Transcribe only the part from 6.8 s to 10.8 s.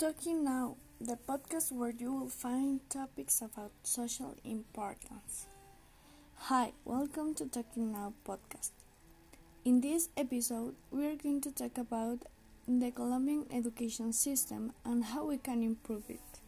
welcome to Talking Now podcast. In this episode,